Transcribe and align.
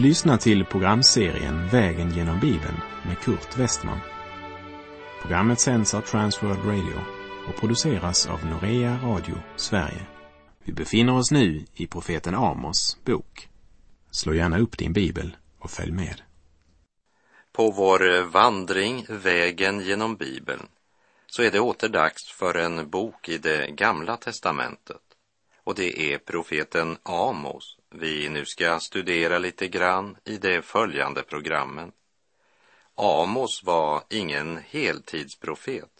Du 0.00 0.06
lyssnar 0.06 0.36
till 0.36 0.64
programserien 0.64 1.68
Vägen 1.68 2.10
genom 2.10 2.40
Bibeln 2.40 2.80
med 3.06 3.18
Kurt 3.18 3.58
Westman. 3.58 3.98
Programmet 5.22 5.60
sänds 5.60 5.94
av 5.94 6.00
Transworld 6.00 6.64
Radio 6.64 7.00
och 7.48 7.56
produceras 7.60 8.26
av 8.26 8.46
Norea 8.46 8.98
Radio 9.02 9.34
Sverige. 9.56 10.06
Vi 10.64 10.72
befinner 10.72 11.16
oss 11.16 11.30
nu 11.30 11.64
i 11.74 11.86
profeten 11.86 12.34
Amos 12.34 12.98
bok. 13.04 13.48
Slå 14.10 14.34
gärna 14.34 14.58
upp 14.58 14.78
din 14.78 14.92
bibel 14.92 15.36
och 15.58 15.70
följ 15.70 15.92
med. 15.92 16.22
På 17.52 17.70
vår 17.70 18.22
vandring 18.22 19.06
Vägen 19.08 19.80
genom 19.80 20.16
Bibeln 20.16 20.66
så 21.26 21.42
är 21.42 21.50
det 21.50 21.60
åter 21.60 21.88
dags 21.88 22.32
för 22.32 22.54
en 22.54 22.90
bok 22.90 23.28
i 23.28 23.38
det 23.38 23.70
gamla 23.70 24.16
testamentet. 24.16 25.02
Och 25.64 25.74
det 25.74 26.12
är 26.12 26.18
profeten 26.18 26.96
Amos 27.02 27.79
vi 27.90 28.28
nu 28.28 28.44
ska 28.44 28.80
studera 28.80 29.38
lite 29.38 29.68
grann 29.68 30.16
i 30.24 30.36
de 30.36 30.62
följande 30.62 31.22
programmen. 31.22 31.92
Amos 32.94 33.62
var 33.64 34.02
ingen 34.08 34.56
heltidsprofet. 34.56 35.90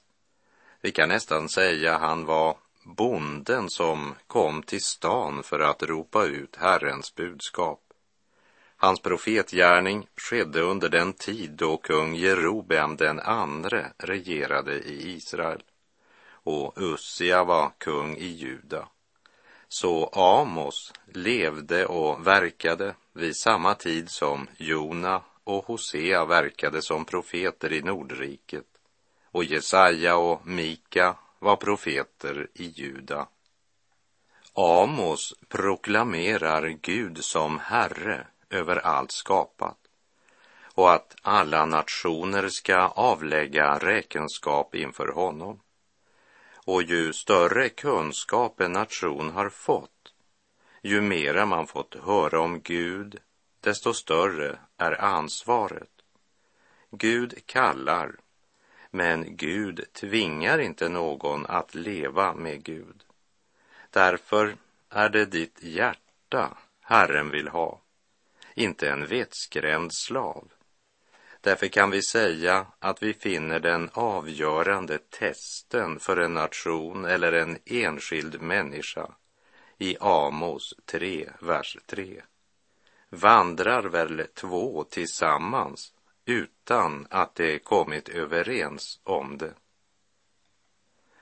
Vi 0.81 0.91
kan 0.91 1.09
nästan 1.09 1.49
säga 1.49 1.99
han 1.99 2.25
var 2.25 2.57
bonden 2.85 3.71
som 3.71 4.15
kom 4.27 4.63
till 4.63 4.83
stan 4.83 5.43
för 5.43 5.61
att 5.61 5.83
ropa 5.83 6.25
ut 6.25 6.57
Herrens 6.57 7.15
budskap. 7.15 7.81
Hans 8.77 9.01
profetgärning 9.01 10.07
skedde 10.17 10.61
under 10.61 10.89
den 10.89 11.13
tid 11.13 11.51
då 11.51 11.77
kung 11.77 12.15
Jerobeam 12.15 12.97
den 12.97 13.21
andre 13.21 13.93
regerade 13.99 14.79
i 14.79 15.17
Israel 15.17 15.63
och 16.43 16.75
Ussia 16.77 17.45
var 17.45 17.73
kung 17.79 18.17
i 18.17 18.27
Juda. 18.27 18.89
Så 19.73 20.07
Amos 20.07 20.93
levde 21.07 21.87
och 21.87 22.27
verkade 22.27 22.95
vid 23.13 23.37
samma 23.37 23.75
tid 23.75 24.11
som 24.11 24.49
Jona 24.57 25.23
och 25.45 25.65
Hosea 25.65 26.25
verkade 26.25 26.83
som 26.83 27.05
profeter 27.05 27.73
i 27.73 27.83
Nordriket 27.83 28.67
och 29.31 29.45
Jesaja 29.45 30.17
och 30.17 30.47
Mika 30.47 31.17
var 31.39 31.57
profeter 31.57 32.49
i 32.55 32.65
Juda. 32.65 33.29
Amos 34.55 35.35
proklamerar 35.49 36.69
Gud 36.69 37.25
som 37.25 37.59
Herre 37.59 38.27
över 38.51 38.77
allt 38.77 39.13
skapat 39.13 39.79
och 40.75 40.93
att 40.93 41.17
alla 41.23 41.65
nationer 41.65 42.49
ska 42.49 42.77
avlägga 42.89 43.79
räkenskap 43.79 44.75
inför 44.75 45.09
honom. 45.09 45.61
Och 46.65 46.83
ju 46.83 47.13
större 47.13 47.69
kunskap 47.69 48.61
en 48.61 48.73
nation 48.73 49.31
har 49.31 49.49
fått, 49.49 50.13
ju 50.83 51.01
mera 51.01 51.47
man 51.47 51.67
fått 51.67 51.95
höra 51.95 52.41
om 52.41 52.61
Gud, 52.61 53.19
desto 53.61 53.95
större 53.95 54.59
är 54.77 55.01
ansvaret. 55.01 55.91
Gud 56.91 57.47
kallar, 57.47 58.17
men 58.91 59.37
Gud 59.37 59.93
tvingar 59.93 60.59
inte 60.59 60.89
någon 60.89 61.47
att 61.47 61.75
leva 61.75 62.35
med 62.35 62.63
Gud. 62.63 63.05
Därför 63.91 64.57
är 64.91 65.09
det 65.09 65.27
ditt 65.27 65.63
hjärta 65.63 66.59
Herren 66.81 67.31
vill 67.31 67.49
ha, 67.49 67.81
inte 68.55 68.91
en 68.91 69.07
vettskrämd 69.07 69.95
slav. 69.95 70.49
Därför 71.41 71.69
kan 71.69 71.91
vi 71.91 72.03
säga 72.03 72.67
att 72.79 73.03
vi 73.03 73.15
finner 73.15 73.61
den 73.61 73.91
avgörande 73.93 74.99
testen 74.99 76.01
för 76.01 76.17
en 76.17 76.35
nation 76.35 77.05
eller 77.05 77.33
en 77.33 77.59
enskild 77.67 78.43
människa 78.43 79.11
i 79.79 79.97
Amos 80.01 80.75
3, 80.87 81.31
vers 81.41 81.77
3. 81.87 82.23
Vandrar 83.11 83.83
väl 83.83 84.27
två 84.35 84.85
tillsammans 84.85 85.93
utan 86.25 87.07
att 87.11 87.35
de 87.35 87.59
kommit 87.59 88.09
överens 88.09 89.01
om 89.05 89.39
det? 89.39 89.55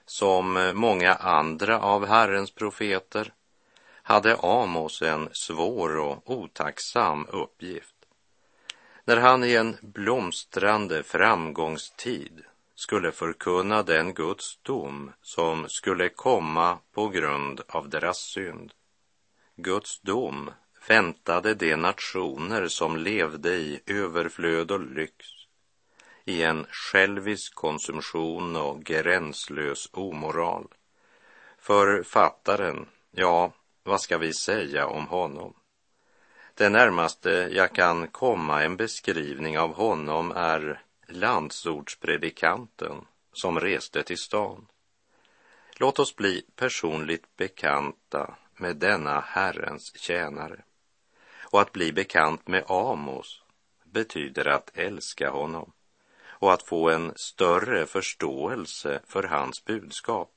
Som 0.05 0.73
många 0.75 1.15
andra 1.15 1.81
av 1.81 2.07
Herrens 2.07 2.51
profeter 2.51 3.33
hade 4.03 4.37
Amos 4.37 5.03
en 5.03 5.29
svår 5.33 5.97
och 5.97 6.31
otacksam 6.31 7.27
uppgift 7.27 7.98
när 9.09 9.17
han 9.17 9.45
i 9.45 9.55
en 9.55 9.77
blomstrande 9.83 11.03
framgångstid 11.03 12.45
skulle 12.75 13.13
förkunna 13.13 13.83
den 13.83 14.15
Guds 14.15 14.59
dom 14.63 15.13
som 15.23 15.69
skulle 15.69 16.09
komma 16.09 16.79
på 16.93 17.09
grund 17.09 17.61
av 17.69 17.89
deras 17.89 18.19
synd. 18.19 18.73
Guds 19.57 20.01
dom 20.01 20.51
väntade 20.89 21.55
de 21.55 21.77
nationer 21.77 22.69
som 22.69 22.97
levde 22.97 23.55
i 23.55 23.81
överflöd 23.87 24.71
och 24.71 24.81
lyx, 24.81 25.27
i 26.25 26.43
en 26.43 26.67
självisk 26.71 27.55
konsumtion 27.55 28.57
och 28.57 28.85
gränslös 28.85 29.89
omoral. 29.93 30.67
Författaren, 31.59 32.87
ja, 33.11 33.53
vad 33.83 34.01
ska 34.01 34.19
vi 34.19 34.35
säga 34.35 34.87
om 34.87 35.07
honom? 35.07 35.55
Det 36.59 36.69
närmaste 36.69 37.31
jag 37.31 37.73
kan 37.73 38.09
komma 38.09 38.63
en 38.63 38.77
beskrivning 38.77 39.59
av 39.59 39.75
honom 39.75 40.33
är 40.37 40.83
landsortspredikanten 41.07 43.05
som 43.33 43.61
reste 43.61 44.03
till 44.03 44.19
stan. 44.19 44.67
Låt 45.77 45.99
oss 45.99 46.17
bli 46.17 46.43
personligt 46.57 47.37
bekanta 47.37 48.35
med 48.57 48.77
denna 48.77 49.21
Herrens 49.21 49.99
tjänare. 49.99 50.65
Och 51.41 51.61
att 51.61 51.73
bli 51.73 51.93
bekant 51.93 52.49
med 52.49 52.65
Amos 52.67 53.43
betyder 53.85 54.49
att 54.49 54.71
älska 54.75 55.31
honom 55.31 55.73
och 56.21 56.53
att 56.53 56.63
få 56.63 56.91
en 56.91 57.13
större 57.17 57.87
förståelse 57.87 59.01
för 59.07 59.23
hans 59.23 59.65
budskap. 59.65 60.31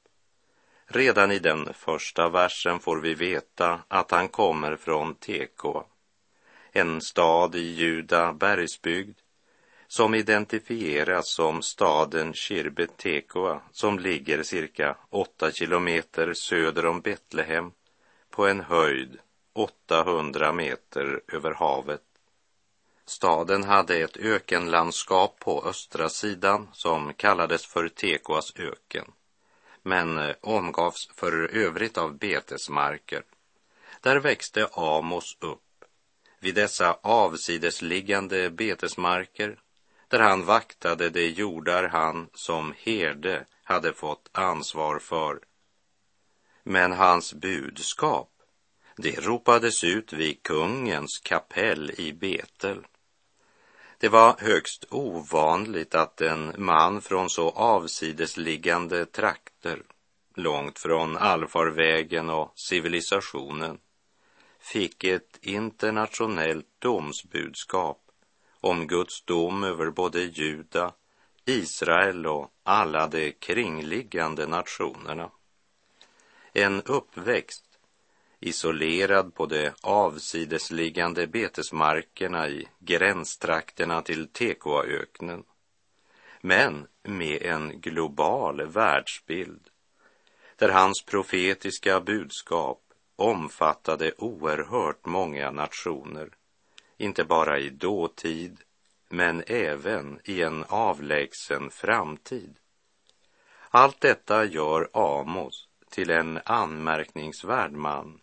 Redan 0.85 1.31
i 1.31 1.39
den 1.39 1.73
första 1.73 2.29
versen 2.29 2.79
får 2.79 2.99
vi 3.01 3.13
veta 3.13 3.79
att 3.87 4.11
han 4.11 4.27
kommer 4.27 4.75
från 4.75 5.15
Tekoa 5.15 5.83
en 6.71 7.01
stad 7.01 7.55
i 7.55 7.73
Juda 7.73 8.33
bergsbygd 8.33 9.17
som 9.87 10.15
identifieras 10.15 11.33
som 11.33 11.61
staden 11.61 12.33
Shirbet 12.33 12.97
Tekoa 12.97 13.61
som 13.71 13.99
ligger 13.99 14.43
cirka 14.43 14.97
åtta 15.09 15.51
kilometer 15.51 16.33
söder 16.33 16.85
om 16.85 17.01
Betlehem 17.01 17.71
på 18.29 18.47
en 18.47 18.61
höjd 18.61 19.19
800 19.53 20.53
meter 20.53 21.21
över 21.27 21.53
havet. 21.53 22.01
Staden 23.05 23.63
hade 23.63 23.97
ett 23.97 24.17
ökenlandskap 24.17 25.39
på 25.39 25.63
östra 25.65 26.09
sidan 26.09 26.67
som 26.73 27.13
kallades 27.13 27.65
för 27.65 27.87
Tekoas 27.89 28.53
öken 28.55 29.05
men 29.83 30.33
omgavs 30.41 31.09
för 31.15 31.55
övrigt 31.55 31.97
av 31.97 32.17
betesmarker. 32.17 33.23
Där 34.01 34.19
växte 34.19 34.67
Amos 34.73 35.37
upp 35.39 35.61
vid 36.41 36.55
dessa 36.55 36.97
avsidesliggande 37.01 38.49
betesmarker 38.49 39.59
där 40.07 40.19
han 40.19 40.45
vaktade 40.45 41.09
de 41.09 41.29
jordar 41.29 41.87
han 41.87 42.29
som 42.33 42.73
herde 42.77 43.45
hade 43.63 43.93
fått 43.93 44.29
ansvar 44.31 44.99
för. 44.99 45.39
Men 46.63 46.91
hans 46.91 47.33
budskap, 47.33 48.29
det 48.97 49.19
ropades 49.19 49.83
ut 49.83 50.13
vid 50.13 50.43
kungens 50.43 51.19
kapell 51.23 51.91
i 51.97 52.13
Betel. 52.13 52.85
Det 53.97 54.09
var 54.09 54.35
högst 54.39 54.85
ovanligt 54.89 55.95
att 55.95 56.21
en 56.21 56.53
man 56.57 57.01
från 57.01 57.29
så 57.29 57.49
avsidesliggande 57.49 59.05
trakter, 59.05 59.81
långt 60.35 60.79
från 60.79 61.17
allfarvägen 61.17 62.29
och 62.29 62.53
civilisationen, 62.55 63.79
fick 64.61 65.03
ett 65.03 65.39
internationellt 65.41 66.67
domsbudskap 66.79 68.01
om 68.59 68.87
Guds 68.87 69.25
dom 69.25 69.63
över 69.63 69.89
både 69.89 70.21
Juda, 70.21 70.93
Israel 71.45 72.27
och 72.27 72.51
alla 72.63 73.07
de 73.07 73.31
kringliggande 73.31 74.47
nationerna. 74.47 75.31
En 76.53 76.81
uppväxt 76.81 77.65
isolerad 78.39 79.35
på 79.35 79.45
de 79.45 79.71
avsidesliggande 79.81 81.27
betesmarkerna 81.27 82.49
i 82.49 82.67
gränstrakterna 82.79 84.01
till 84.01 84.27
Tekoaöknen, 84.27 85.43
men 86.41 86.87
med 87.03 87.41
en 87.41 87.81
global 87.81 88.67
världsbild 88.67 89.69
där 90.55 90.69
hans 90.69 91.05
profetiska 91.05 92.01
budskap 92.01 92.81
omfattade 93.21 94.13
oerhört 94.17 95.05
många 95.05 95.51
nationer, 95.51 96.29
inte 96.97 97.23
bara 97.23 97.59
i 97.59 97.69
dåtid, 97.69 98.57
men 99.09 99.43
även 99.47 100.19
i 100.23 100.41
en 100.41 100.63
avlägsen 100.67 101.69
framtid. 101.69 102.55
Allt 103.69 104.01
detta 104.01 104.45
gör 104.45 104.89
Amos 104.93 105.67
till 105.89 106.09
en 106.09 106.39
anmärkningsvärd 106.45 107.71
man 107.71 108.21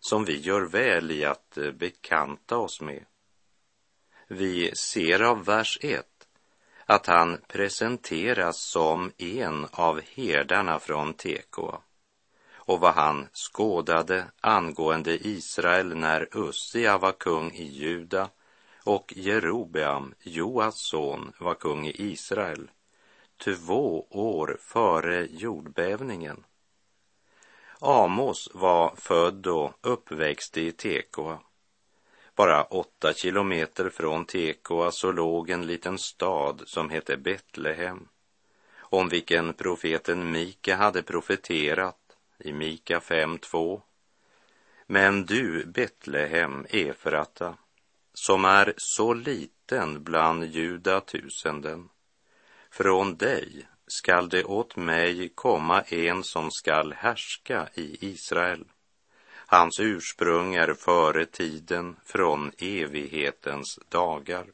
som 0.00 0.24
vi 0.24 0.40
gör 0.40 0.62
väl 0.62 1.10
i 1.10 1.24
att 1.24 1.58
eh, 1.58 1.70
bekanta 1.70 2.56
oss 2.56 2.80
med. 2.80 3.04
Vi 4.28 4.74
ser 4.74 5.22
av 5.22 5.44
vers 5.44 5.78
1 5.80 6.06
att 6.86 7.06
han 7.06 7.38
presenteras 7.48 8.56
som 8.56 9.12
en 9.18 9.66
av 9.70 10.00
herdarna 10.14 10.78
från 10.78 11.14
Tekoa 11.14 11.80
och 12.64 12.80
vad 12.80 12.94
han 12.94 13.28
skådade 13.32 14.24
angående 14.40 15.26
Israel 15.26 15.96
när 15.96 16.28
Ussia 16.32 16.98
var 16.98 17.12
kung 17.12 17.52
i 17.52 17.64
Juda 17.64 18.28
och 18.84 19.12
Jerobeam, 19.16 20.14
Joas 20.20 20.78
son, 20.78 21.32
var 21.38 21.54
kung 21.54 21.86
i 21.86 21.94
Israel 21.98 22.70
två 23.44 24.06
år 24.10 24.56
före 24.60 25.26
jordbävningen. 25.30 26.44
Amos 27.80 28.50
var 28.54 28.94
född 28.96 29.46
och 29.46 29.72
uppväxt 29.80 30.56
i 30.56 30.72
Tekoa. 30.72 31.38
Bara 32.34 32.62
åtta 32.62 33.12
kilometer 33.14 33.90
från 33.90 34.24
Tekoa 34.24 34.90
så 34.90 35.12
låg 35.12 35.50
en 35.50 35.66
liten 35.66 35.98
stad 35.98 36.62
som 36.66 36.90
hette 36.90 37.16
Betlehem, 37.16 38.08
om 38.78 39.08
vilken 39.08 39.54
profeten 39.54 40.32
Mika 40.32 40.76
hade 40.76 41.02
profeterat 41.02 42.01
i 42.44 42.52
Mika 42.52 42.98
5.2. 42.98 43.80
Men 44.86 45.26
du, 45.26 45.66
Betlehem, 45.66 46.66
Efrata, 46.70 47.56
som 48.14 48.44
är 48.44 48.74
så 48.76 49.14
liten 49.14 50.04
bland 50.04 50.44
judatusenden, 50.44 51.88
från 52.70 53.16
dig 53.16 53.68
skall 53.86 54.28
det 54.28 54.44
åt 54.44 54.76
mig 54.76 55.28
komma 55.34 55.82
en 55.82 56.24
som 56.24 56.50
skall 56.50 56.92
härska 56.92 57.68
i 57.74 58.06
Israel. 58.06 58.64
Hans 59.46 59.80
ursprung 59.80 60.54
är 60.54 60.74
före 60.74 61.26
tiden 61.26 61.96
från 62.04 62.52
evighetens 62.58 63.78
dagar. 63.88 64.46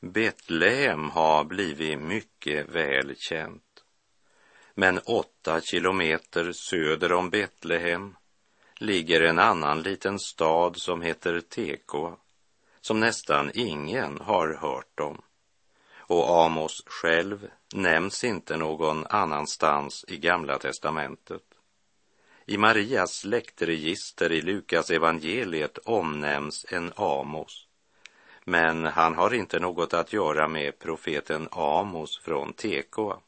Betlehem 0.00 1.10
har 1.10 1.44
blivit 1.44 1.98
mycket 1.98 2.68
väl 2.68 3.14
känt. 3.16 3.71
Men 4.74 4.98
åtta 4.98 5.60
kilometer 5.60 6.52
söder 6.52 7.12
om 7.12 7.30
Betlehem 7.30 8.16
ligger 8.76 9.20
en 9.20 9.38
annan 9.38 9.82
liten 9.82 10.18
stad 10.18 10.76
som 10.76 11.02
heter 11.02 11.40
Tekoa, 11.40 12.16
som 12.80 13.00
nästan 13.00 13.50
ingen 13.54 14.20
har 14.20 14.54
hört 14.60 15.00
om 15.00 15.22
och 16.12 16.44
Amos 16.44 16.82
själv 16.86 17.50
nämns 17.74 18.24
inte 18.24 18.56
någon 18.56 19.06
annanstans 19.06 20.04
i 20.08 20.16
Gamla 20.18 20.58
testamentet. 20.58 21.42
I 22.46 22.58
Marias 22.58 23.14
släktregister 23.14 24.32
i 24.32 24.42
Lukas 24.42 24.90
evangeliet 24.90 25.78
omnämns 25.78 26.66
en 26.68 26.92
Amos, 26.96 27.66
men 28.44 28.84
han 28.84 29.14
har 29.14 29.34
inte 29.34 29.58
något 29.58 29.94
att 29.94 30.12
göra 30.12 30.48
med 30.48 30.78
profeten 30.78 31.48
Amos 31.50 32.18
från 32.18 32.52
Tekoa. 32.52 33.18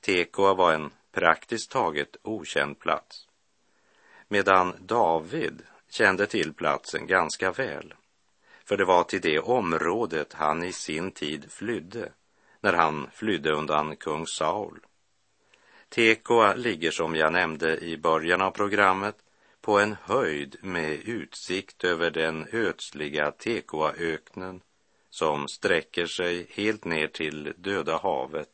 Tekoa 0.00 0.54
var 0.54 0.72
en 0.72 0.90
praktiskt 1.12 1.70
taget 1.70 2.16
okänd 2.22 2.78
plats, 2.78 3.28
medan 4.28 4.74
David 4.80 5.62
kände 5.90 6.26
till 6.26 6.54
platsen 6.54 7.06
ganska 7.06 7.52
väl 7.52 7.94
för 8.70 8.76
det 8.76 8.84
var 8.84 9.04
till 9.04 9.20
det 9.20 9.38
området 9.38 10.32
han 10.32 10.64
i 10.64 10.72
sin 10.72 11.10
tid 11.10 11.52
flydde, 11.52 12.12
när 12.60 12.72
han 12.72 13.10
flydde 13.12 13.52
undan 13.52 13.96
kung 13.96 14.26
Saul. 14.26 14.78
Tekoa 15.88 16.54
ligger 16.54 16.90
som 16.90 17.16
jag 17.16 17.32
nämnde 17.32 17.78
i 17.78 17.96
början 17.96 18.42
av 18.42 18.50
programmet 18.50 19.16
på 19.60 19.78
en 19.78 19.96
höjd 20.02 20.56
med 20.62 20.92
utsikt 20.92 21.84
över 21.84 22.10
den 22.10 22.46
ödsliga 22.52 23.30
Tekoaöknen 23.30 24.60
som 25.10 25.48
sträcker 25.48 26.06
sig 26.06 26.46
helt 26.50 26.84
ner 26.84 27.06
till 27.06 27.52
Döda 27.56 27.96
havet. 27.96 28.50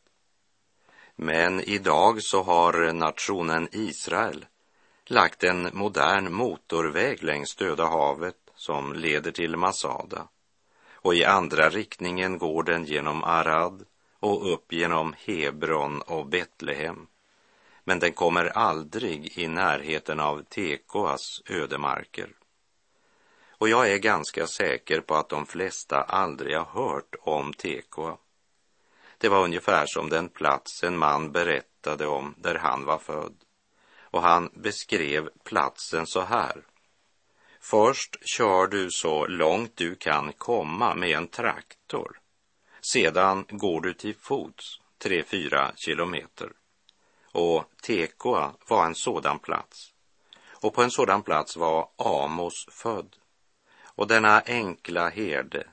Men 1.16 1.60
idag 1.60 2.22
så 2.22 2.42
har 2.42 2.92
nationen 2.92 3.68
Israel 3.72 4.46
lagt 5.04 5.44
en 5.44 5.70
modern 5.72 6.32
motorväg 6.32 7.22
längs 7.22 7.56
Döda 7.56 7.86
havet 7.86 8.36
som 8.54 8.92
leder 8.92 9.30
till 9.30 9.56
Masada 9.56 10.28
och 11.06 11.14
i 11.14 11.24
andra 11.24 11.68
riktningen 11.68 12.38
går 12.38 12.62
den 12.62 12.84
genom 12.84 13.24
Arad 13.24 13.84
och 14.20 14.52
upp 14.52 14.72
genom 14.72 15.14
Hebron 15.18 16.02
och 16.02 16.26
Betlehem. 16.26 17.06
Men 17.84 17.98
den 17.98 18.12
kommer 18.12 18.46
aldrig 18.46 19.38
i 19.38 19.48
närheten 19.48 20.20
av 20.20 20.42
Tekoas 20.42 21.42
ödemarker. 21.46 22.28
Och 23.50 23.68
jag 23.68 23.92
är 23.92 23.98
ganska 23.98 24.46
säker 24.46 25.00
på 25.00 25.14
att 25.14 25.28
de 25.28 25.46
flesta 25.46 26.02
aldrig 26.02 26.56
har 26.56 26.64
hört 26.64 27.14
om 27.20 27.52
Tekoa. 27.52 28.16
Det 29.18 29.28
var 29.28 29.44
ungefär 29.44 29.86
som 29.86 30.08
den 30.08 30.28
plats 30.28 30.84
en 30.84 30.98
man 30.98 31.32
berättade 31.32 32.06
om 32.06 32.34
där 32.38 32.54
han 32.54 32.84
var 32.84 32.98
född. 32.98 33.34
Och 34.00 34.22
han 34.22 34.50
beskrev 34.54 35.28
platsen 35.44 36.06
så 36.06 36.20
här. 36.20 36.62
Först 37.60 38.16
kör 38.36 38.66
du 38.66 38.90
så 38.90 39.26
långt 39.26 39.76
du 39.76 39.94
kan 39.94 40.32
komma 40.32 40.94
med 40.94 41.10
en 41.10 41.28
traktor. 41.28 42.20
Sedan 42.92 43.44
går 43.48 43.80
du 43.80 43.94
till 43.94 44.14
fots 44.16 44.80
tre 44.98 45.24
fyra 45.24 45.72
kilometer. 45.76 46.52
Och 47.32 47.64
Tekoa 47.82 48.54
var 48.68 48.86
en 48.86 48.94
sådan 48.94 49.38
plats. 49.38 49.92
Och 50.62 50.74
på 50.74 50.82
en 50.82 50.90
sådan 50.90 51.22
plats 51.22 51.56
var 51.56 51.88
Amos 51.96 52.66
född. 52.70 53.16
Och 53.84 54.06
denna 54.06 54.42
enkla 54.46 55.08
herde 55.08 55.66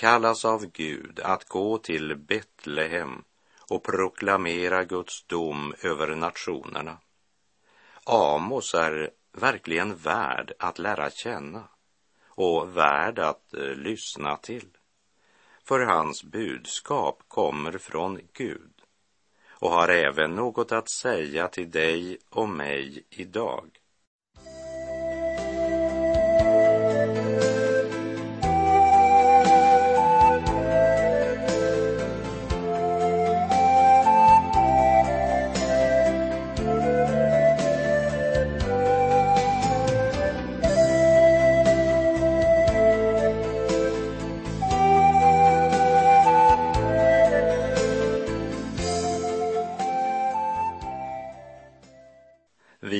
kallas 0.00 0.44
av 0.44 0.66
Gud 0.66 1.20
att 1.20 1.48
gå 1.48 1.78
till 1.78 2.16
Betlehem 2.16 3.24
och 3.68 3.84
proklamera 3.84 4.84
Guds 4.84 5.24
dom 5.26 5.74
över 5.82 6.14
nationerna. 6.14 6.98
Amos 8.04 8.74
är 8.74 9.10
verkligen 9.32 9.96
värd 9.96 10.52
att 10.58 10.78
lära 10.78 11.10
känna 11.10 11.68
och 12.26 12.76
värd 12.76 13.18
att 13.18 13.54
eh, 13.54 13.74
lyssna 13.74 14.36
till. 14.36 14.68
För 15.64 15.80
hans 15.80 16.24
budskap 16.24 17.22
kommer 17.28 17.78
från 17.78 18.20
Gud 18.32 18.82
och 19.48 19.70
har 19.70 19.88
även 19.88 20.34
något 20.34 20.72
att 20.72 20.90
säga 20.90 21.48
till 21.48 21.70
dig 21.70 22.18
och 22.30 22.48
mig 22.48 23.04
idag. 23.10 23.68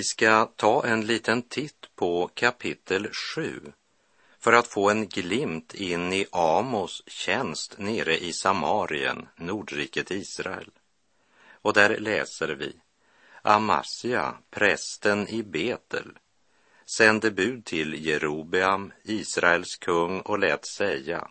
Vi 0.00 0.04
ska 0.04 0.45
ta 0.57 0.87
en 0.87 1.07
liten 1.07 1.42
titt 1.42 1.97
på 1.97 2.30
kapitel 2.35 3.09
7 3.35 3.61
för 4.38 4.52
att 4.52 4.66
få 4.66 4.90
en 4.90 5.09
glimt 5.09 5.75
in 5.75 6.12
i 6.12 6.26
Amos 6.33 7.02
tjänst 7.07 7.78
nere 7.78 8.19
i 8.19 8.33
Samarien, 8.33 9.28
Nordriket 9.37 10.11
Israel. 10.11 10.71
Och 11.62 11.73
där 11.73 11.99
läser 11.99 12.49
vi 12.49 12.76
Amasja, 13.42 14.35
prästen 14.50 15.28
i 15.28 15.42
Betel, 15.42 16.19
sände 16.87 17.30
bud 17.30 17.64
till 17.64 18.07
Jerobeam, 18.07 18.92
Israels 19.04 19.76
kung, 19.76 20.21
och 20.21 20.38
lät 20.38 20.66
säga 20.66 21.28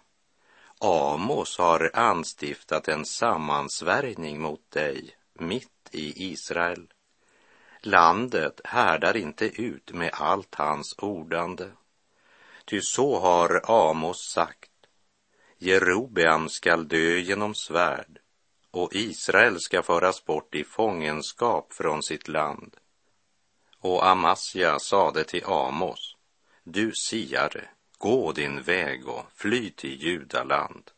Amos 0.79 1.57
har 1.57 1.91
anstiftat 1.93 2.87
en 2.87 3.05
sammansvärjning 3.05 4.41
mot 4.41 4.71
dig 4.71 5.15
mitt 5.33 5.89
i 5.91 6.31
Israel 6.31 6.87
Landet 7.81 8.61
härdar 8.63 9.17
inte 9.17 9.61
ut 9.61 9.91
med 9.93 10.09
allt 10.13 10.55
hans 10.55 10.95
ordande. 10.97 11.65
Ty 12.65 12.81
så 12.81 13.19
har 13.19 13.61
Amos 13.71 14.31
sagt. 14.33 14.71
Jerobeam 15.57 16.49
skall 16.49 16.87
dö 16.87 17.17
genom 17.17 17.55
svärd 17.55 18.19
och 18.71 18.95
Israel 18.95 19.59
ska 19.59 19.83
föras 19.83 20.25
bort 20.25 20.55
i 20.55 20.63
fångenskap 20.63 21.73
från 21.73 22.03
sitt 22.03 22.27
land. 22.27 22.75
Och 23.79 24.05
Amasja 24.07 24.79
sade 24.79 25.23
till 25.23 25.45
Amos, 25.45 26.15
du 26.63 26.91
siare, 26.95 27.69
gå 27.97 28.31
din 28.31 28.61
väg 28.61 29.07
och 29.07 29.25
fly 29.35 29.69
till 29.71 30.03
Judaland. 30.03 30.91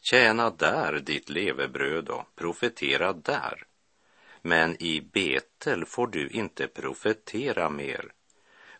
Tjäna 0.00 0.50
där 0.50 0.92
ditt 0.92 1.28
levebröd 1.28 2.08
och 2.08 2.34
profetera 2.36 3.12
där 3.12 3.66
men 4.42 4.82
i 4.82 5.00
Betel 5.00 5.86
får 5.86 6.06
du 6.06 6.28
inte 6.28 6.66
profetera 6.66 7.70
mer, 7.70 8.12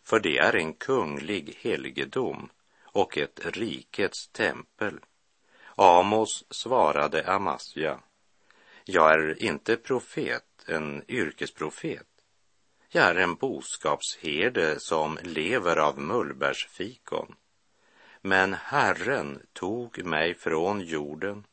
för 0.03 0.19
det 0.19 0.37
är 0.37 0.55
en 0.55 0.73
kunglig 0.73 1.57
helgedom 1.61 2.49
och 2.83 3.17
ett 3.17 3.39
rikets 3.45 4.27
tempel. 4.27 4.99
Amos 5.75 6.45
svarade 6.49 7.27
Amasja, 7.27 7.99
jag 8.83 9.13
är 9.13 9.43
inte 9.43 9.75
profet, 9.75 10.43
en 10.67 11.03
yrkesprofet. 11.07 12.07
Jag 12.89 13.05
är 13.05 13.15
en 13.15 13.35
boskapsherde 13.35 14.79
som 14.79 15.19
lever 15.23 15.77
av 15.77 15.99
mullbärsfikon. 15.99 17.35
Men 18.21 18.53
Herren 18.53 19.41
tog 19.53 20.05
mig 20.05 20.35
från 20.35 20.81
jorden 20.81 21.45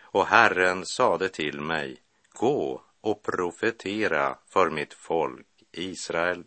och 0.00 0.26
Herren 0.26 0.86
sade 0.86 1.28
till 1.28 1.60
mig, 1.60 1.96
gå 2.28 2.82
och 3.00 3.22
profetera 3.22 4.38
för 4.48 4.70
mitt 4.70 4.94
folk 4.94 5.46
Israel. 5.72 6.44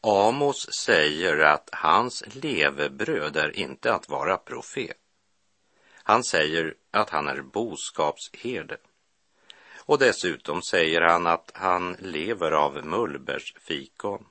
Amos 0.00 0.72
säger 0.72 1.38
att 1.38 1.68
hans 1.72 2.24
levebröd 2.34 3.36
är 3.36 3.56
inte 3.56 3.94
att 3.94 4.08
vara 4.08 4.36
profet. 4.36 4.96
Han 5.92 6.24
säger 6.24 6.74
att 6.90 7.10
han 7.10 7.28
är 7.28 7.42
boskapsherde. 7.42 8.76
Och 9.76 9.98
dessutom 9.98 10.62
säger 10.62 11.00
han 11.00 11.26
att 11.26 11.50
han 11.54 11.92
lever 11.92 12.52
av 12.52 12.86
mullbärsfikon. 12.86 14.26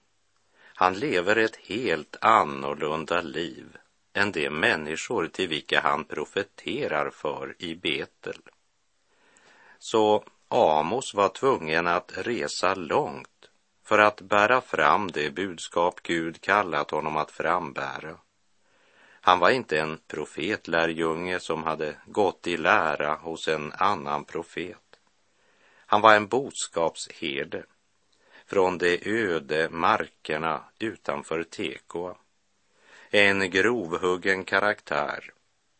Han 0.73 0.93
lever 0.93 1.35
ett 1.35 1.55
helt 1.55 2.15
annorlunda 2.21 3.21
liv 3.21 3.77
än 4.13 4.31
de 4.31 4.49
människor 4.49 5.27
till 5.27 5.47
vilka 5.47 5.81
han 5.81 6.05
profeterar 6.05 7.09
för 7.09 7.55
i 7.59 7.75
Betel. 7.75 8.41
Så 9.79 10.23
Amos 10.51 11.13
var 11.13 11.29
tvungen 11.29 11.87
att 11.87 12.11
resa 12.15 12.75
långt 12.75 13.49
för 13.83 13.99
att 13.99 14.21
bära 14.21 14.61
fram 14.61 15.11
det 15.11 15.29
budskap 15.29 15.99
Gud 16.03 16.41
kallat 16.41 16.91
honom 16.91 17.17
att 17.17 17.31
frambära. 17.31 18.17
Han 19.21 19.39
var 19.39 19.49
inte 19.49 19.79
en 19.79 19.99
profetlärjunge 20.07 21.39
som 21.39 21.63
hade 21.63 21.95
gått 22.05 22.47
i 22.47 22.57
lära 22.57 23.15
hos 23.15 23.47
en 23.47 23.73
annan 23.73 24.25
profet. 24.25 24.99
Han 25.85 26.01
var 26.01 26.15
en 26.15 26.27
boskapsherde 26.27 27.63
från 28.45 28.77
de 28.77 28.99
öde 29.05 29.69
markerna 29.69 30.63
utanför 30.79 31.43
Tekoa. 31.43 32.15
En 33.09 33.51
grovhuggen 33.51 34.43
karaktär, 34.43 35.31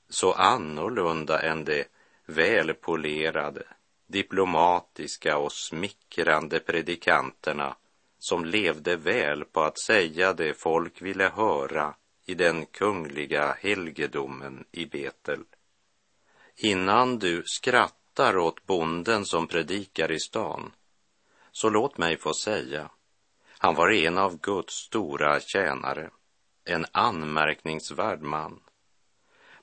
så 0.09 0.33
annorlunda 0.33 1.41
än 1.41 1.65
det 1.65 1.87
välpolerade, 2.25 3.63
diplomatiska 4.09 5.37
och 5.37 5.51
smickrande 5.51 6.59
predikanterna 6.59 7.75
som 8.19 8.45
levde 8.45 8.95
väl 8.95 9.45
på 9.45 9.61
att 9.61 9.79
säga 9.79 10.33
det 10.33 10.53
folk 10.53 11.01
ville 11.01 11.29
höra 11.29 11.95
i 12.25 12.33
den 12.33 12.65
kungliga 12.65 13.57
helgedomen 13.59 14.65
i 14.71 14.85
Betel. 14.85 15.43
Innan 16.55 17.19
du 17.19 17.43
skrattar 17.45 18.37
åt 18.37 18.65
bonden 18.65 19.25
som 19.25 19.47
predikar 19.47 20.11
i 20.11 20.19
stan, 20.19 20.71
så 21.51 21.69
låt 21.69 21.97
mig 21.97 22.17
få 22.17 22.33
säga, 22.33 22.89
han 23.57 23.75
var 23.75 23.91
en 23.91 24.17
av 24.17 24.39
Guds 24.39 24.73
stora 24.73 25.39
tjänare, 25.39 26.09
en 26.65 26.85
anmärkningsvärd 26.91 28.21
man. 28.21 28.59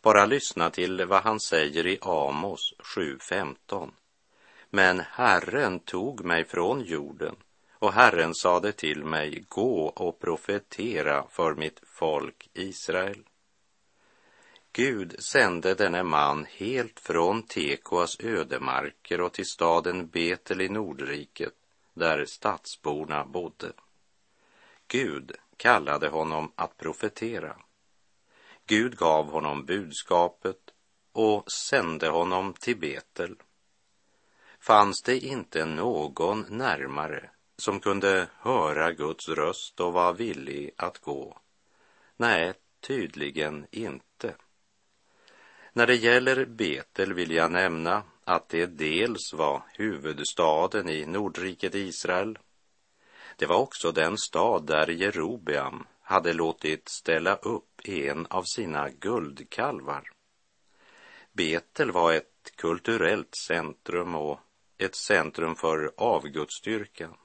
Bara 0.02 0.26
lyssna 0.26 0.70
till 0.70 1.04
vad 1.04 1.22
han 1.22 1.40
säger 1.40 1.86
i 1.86 1.98
Amos 2.00 2.74
7.15. 2.96 3.90
Men 4.76 5.00
Herren 5.00 5.80
tog 5.80 6.24
mig 6.24 6.44
från 6.44 6.84
jorden 6.84 7.36
och 7.78 7.92
Herren 7.92 8.34
sade 8.34 8.72
till 8.72 9.04
mig, 9.04 9.44
gå 9.48 9.86
och 9.86 10.18
profetera 10.18 11.26
för 11.30 11.54
mitt 11.54 11.80
folk 11.86 12.50
Israel. 12.52 13.22
Gud 14.72 15.16
sände 15.18 15.74
denne 15.74 16.02
man 16.02 16.46
helt 16.50 17.00
från 17.00 17.42
Tekoas 17.42 18.20
ödemarker 18.20 19.20
och 19.20 19.32
till 19.32 19.46
staden 19.46 20.08
Betel 20.08 20.60
i 20.60 20.68
Nordriket, 20.68 21.54
där 21.94 22.24
stadsborna 22.24 23.24
bodde. 23.24 23.72
Gud 24.88 25.32
kallade 25.56 26.08
honom 26.08 26.52
att 26.54 26.76
profetera. 26.76 27.56
Gud 28.66 28.96
gav 28.96 29.30
honom 29.30 29.64
budskapet 29.64 30.60
och 31.12 31.52
sände 31.52 32.08
honom 32.08 32.52
till 32.52 32.76
Betel. 32.76 33.36
Fanns 34.66 35.02
det 35.02 35.18
inte 35.18 35.64
någon 35.64 36.44
närmare 36.48 37.30
som 37.58 37.80
kunde 37.80 38.28
höra 38.38 38.92
Guds 38.92 39.28
röst 39.28 39.80
och 39.80 39.92
var 39.92 40.12
villig 40.12 40.70
att 40.76 40.98
gå? 40.98 41.38
Nej, 42.16 42.52
tydligen 42.80 43.66
inte. 43.70 44.34
När 45.72 45.86
det 45.86 45.94
gäller 45.94 46.44
Betel 46.44 47.14
vill 47.14 47.30
jag 47.30 47.52
nämna 47.52 48.02
att 48.24 48.48
det 48.48 48.66
dels 48.66 49.32
var 49.32 49.62
huvudstaden 49.72 50.88
i 50.88 51.06
Nordriket 51.06 51.74
Israel. 51.74 52.38
Det 53.36 53.46
var 53.46 53.56
också 53.56 53.92
den 53.92 54.18
stad 54.18 54.66
där 54.66 54.88
Jerobeam 54.88 55.86
hade 56.00 56.32
låtit 56.32 56.88
ställa 56.88 57.36
upp 57.36 57.80
en 57.84 58.26
av 58.26 58.42
sina 58.42 58.88
guldkalvar. 58.90 60.10
Betel 61.32 61.92
var 61.92 62.12
ett 62.12 62.52
kulturellt 62.56 63.36
centrum 63.48 64.14
och 64.14 64.40
ett 64.78 64.94
centrum 64.94 65.56
för 65.56 65.92
avgudsdyrkan. 65.96 67.16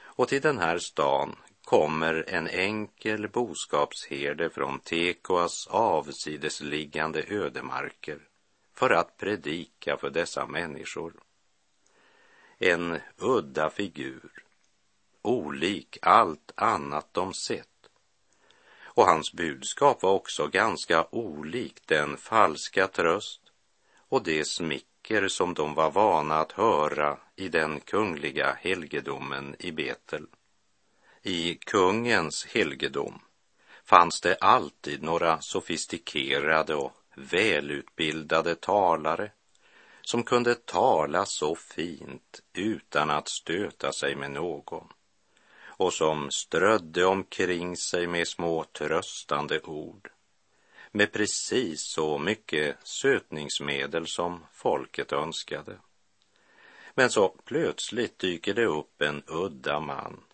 Och 0.00 0.28
till 0.28 0.40
den 0.40 0.58
här 0.58 0.78
stan 0.78 1.36
kommer 1.64 2.24
en 2.28 2.48
enkel 2.48 3.28
boskapsherde 3.28 4.50
från 4.50 4.80
Tekoas 4.80 5.66
avsidesliggande 5.66 7.24
ödemarker 7.28 8.28
för 8.74 8.90
att 8.90 9.16
predika 9.16 9.96
för 9.96 10.10
dessa 10.10 10.46
människor. 10.46 11.12
En 12.58 13.00
udda 13.16 13.70
figur, 13.70 14.44
olik 15.22 15.98
allt 16.02 16.52
annat 16.54 17.14
de 17.14 17.34
sett. 17.34 17.90
Och 18.82 19.04
hans 19.04 19.32
budskap 19.32 20.02
var 20.02 20.12
också 20.12 20.46
ganska 20.48 21.06
olikt 21.10 21.86
den 21.86 22.16
falska 22.16 22.86
tröst 22.86 23.40
och 24.08 24.22
det 24.22 24.44
saker 25.08 25.28
som 25.28 25.54
de 25.54 25.74
var 25.74 25.90
vana 25.90 26.38
att 26.38 26.52
höra 26.52 27.18
i 27.36 27.48
den 27.48 27.80
kungliga 27.80 28.58
helgedomen 28.60 29.56
i 29.58 29.72
Betel. 29.72 30.26
I 31.22 31.54
kungens 31.54 32.46
helgedom 32.46 33.20
fanns 33.84 34.20
det 34.20 34.36
alltid 34.40 35.02
några 35.02 35.40
sofistikerade 35.40 36.74
och 36.74 36.92
välutbildade 37.16 38.54
talare 38.54 39.30
som 40.02 40.22
kunde 40.22 40.54
tala 40.54 41.26
så 41.26 41.54
fint 41.54 42.42
utan 42.52 43.10
att 43.10 43.28
stöta 43.28 43.92
sig 43.92 44.16
med 44.16 44.30
någon 44.30 44.88
och 45.78 45.92
som 45.92 46.30
strödde 46.30 47.04
omkring 47.04 47.76
sig 47.76 48.06
med 48.06 48.28
små 48.28 48.64
tröstande 48.64 49.60
ord 49.60 50.10
med 50.98 51.12
precis 51.12 51.82
så 51.82 52.18
mycket 52.18 52.76
sötningsmedel 52.82 54.06
som 54.06 54.46
folket 54.52 55.12
önskade. 55.12 55.78
Men 56.94 57.10
så 57.10 57.28
plötsligt 57.28 58.18
dyker 58.18 58.54
det 58.54 58.66
upp 58.66 59.02
en 59.02 59.22
udda 59.26 59.80
man. 59.80 60.24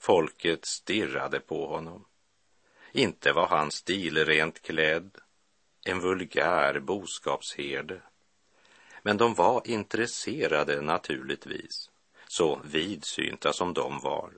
Folket 0.00 0.64
stirrade 0.64 1.40
på 1.40 1.66
honom. 1.66 2.04
Inte 2.92 3.32
var 3.32 3.46
han 3.46 3.70
stilrent 3.70 4.62
klädd, 4.62 5.18
en 5.84 6.00
vulgär 6.00 6.80
boskapsherde. 6.80 8.00
Men 9.02 9.16
de 9.16 9.34
var 9.34 9.62
intresserade 9.64 10.80
naturligtvis, 10.80 11.90
så 12.28 12.60
vidsynta 12.64 13.52
som 13.52 13.74
de 13.74 14.00
var. 14.00 14.32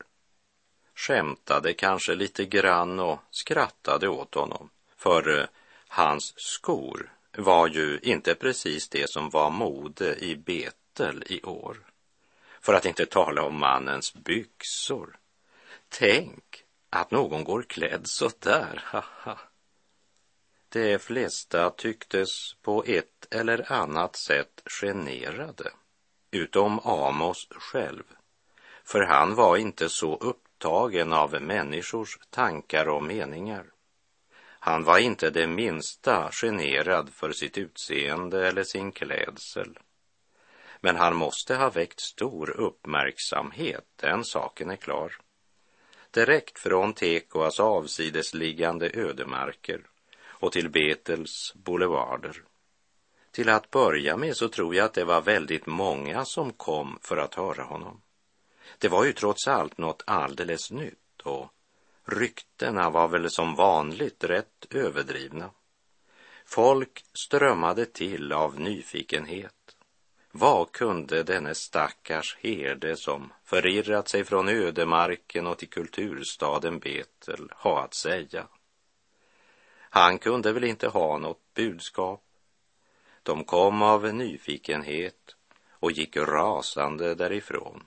Skämtade 0.94 1.72
kanske 1.72 2.14
lite 2.14 2.44
grann 2.44 3.00
och 3.00 3.18
skrattade 3.30 4.08
åt 4.08 4.34
honom, 4.34 4.70
för 4.98 5.38
eh, 5.38 5.46
hans 5.88 6.34
skor 6.36 7.12
var 7.36 7.68
ju 7.68 7.98
inte 8.02 8.34
precis 8.34 8.88
det 8.88 9.10
som 9.10 9.30
var 9.30 9.50
mode 9.50 10.16
i 10.24 10.36
Betel 10.36 11.24
i 11.26 11.42
år. 11.42 11.76
För 12.60 12.74
att 12.74 12.84
inte 12.84 13.06
tala 13.06 13.42
om 13.42 13.58
mannens 13.58 14.14
byxor. 14.14 15.18
Tänk 15.88 16.64
att 16.90 17.10
någon 17.10 17.44
går 17.44 17.62
klädd 17.62 18.02
så 18.04 18.30
där, 18.38 18.82
haha. 18.84 19.38
De 20.68 20.98
flesta 20.98 21.70
tycktes 21.70 22.54
på 22.62 22.84
ett 22.86 23.26
eller 23.30 23.72
annat 23.72 24.16
sätt 24.16 24.62
generade, 24.80 25.70
utom 26.30 26.78
Amos 26.78 27.48
själv, 27.50 28.04
för 28.84 29.00
han 29.00 29.34
var 29.34 29.56
inte 29.56 29.88
så 29.88 30.16
upptagen 30.16 31.12
av 31.12 31.42
människors 31.42 32.18
tankar 32.30 32.88
och 32.88 33.02
meningar. 33.02 33.64
Han 34.68 34.84
var 34.84 34.98
inte 34.98 35.30
det 35.30 35.46
minsta 35.46 36.30
generad 36.32 37.10
för 37.14 37.32
sitt 37.32 37.58
utseende 37.58 38.48
eller 38.48 38.64
sin 38.64 38.92
klädsel. 38.92 39.78
Men 40.80 40.96
han 40.96 41.16
måste 41.16 41.54
ha 41.54 41.70
väckt 41.70 42.00
stor 42.00 42.50
uppmärksamhet, 42.50 43.84
den 43.96 44.24
saken 44.24 44.70
är 44.70 44.76
klar. 44.76 45.12
direkt 46.10 46.58
från 46.58 46.92
Tekoas 46.92 47.60
avsidesliggande 47.60 48.90
ödemarker 48.94 49.80
och 50.20 50.52
till 50.52 50.70
Betels 50.70 51.52
boulevarder. 51.54 52.42
Till 53.30 53.48
att 53.48 53.70
börja 53.70 54.16
med 54.16 54.36
så 54.36 54.48
tror 54.48 54.74
jag 54.74 54.84
att 54.84 54.94
det 54.94 55.04
var 55.04 55.20
väldigt 55.20 55.66
många 55.66 56.24
som 56.24 56.52
kom 56.52 56.98
för 57.02 57.16
att 57.16 57.34
höra 57.34 57.62
honom. 57.62 58.00
Det 58.78 58.88
var 58.88 59.04
ju 59.04 59.12
trots 59.12 59.48
allt 59.48 59.78
något 59.78 60.02
alldeles 60.06 60.70
nytt 60.70 61.20
och 61.22 61.52
ryktena 62.08 62.90
var 62.90 63.08
väl 63.08 63.30
som 63.30 63.54
vanligt 63.54 64.24
rätt 64.24 64.66
överdrivna. 64.70 65.50
Folk 66.46 67.04
strömmade 67.14 67.86
till 67.86 68.32
av 68.32 68.60
nyfikenhet. 68.60 69.76
Vad 70.30 70.72
kunde 70.72 71.22
denne 71.22 71.54
stackars 71.54 72.36
herde 72.40 72.96
som 72.96 73.32
förirrat 73.44 74.08
sig 74.08 74.24
från 74.24 74.48
ödemarken 74.48 75.46
och 75.46 75.58
till 75.58 75.70
kulturstaden 75.70 76.78
Betel 76.78 77.50
ha 77.56 77.84
att 77.84 77.94
säga? 77.94 78.46
Han 79.90 80.18
kunde 80.18 80.52
väl 80.52 80.64
inte 80.64 80.88
ha 80.88 81.18
något 81.18 81.54
budskap. 81.54 82.24
De 83.22 83.44
kom 83.44 83.82
av 83.82 84.14
nyfikenhet 84.14 85.36
och 85.70 85.92
gick 85.92 86.16
rasande 86.16 87.14
därifrån. 87.14 87.86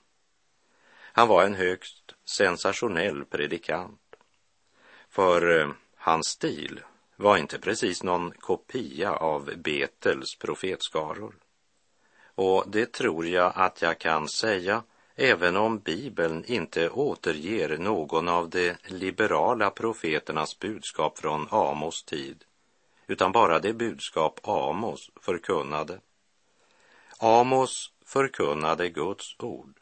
Han 1.13 1.27
var 1.27 1.43
en 1.43 1.55
högst 1.55 2.15
sensationell 2.25 3.25
predikant. 3.25 4.00
För 5.11 5.59
eh, 5.59 5.69
hans 5.95 6.27
stil 6.27 6.79
var 7.15 7.37
inte 7.37 7.59
precis 7.59 8.03
någon 8.03 8.31
kopia 8.31 9.15
av 9.15 9.51
Betels 9.57 10.35
profetskaror. 10.39 11.35
Och 12.35 12.63
det 12.67 12.93
tror 12.93 13.27
jag 13.27 13.51
att 13.55 13.81
jag 13.81 13.99
kan 13.99 14.27
säga 14.27 14.83
även 15.15 15.57
om 15.57 15.79
Bibeln 15.79 16.45
inte 16.45 16.89
återger 16.89 17.77
någon 17.77 18.27
av 18.27 18.49
de 18.49 18.73
liberala 18.85 19.69
profeternas 19.69 20.59
budskap 20.59 21.19
från 21.19 21.47
Amos 21.51 22.03
tid, 22.03 22.43
utan 23.07 23.31
bara 23.31 23.59
det 23.59 23.73
budskap 23.73 24.39
Amos 24.43 25.11
förkunnade. 25.21 25.99
Amos 27.17 27.91
förkunnade 28.05 28.89
Guds 28.89 29.35
ord 29.39 29.79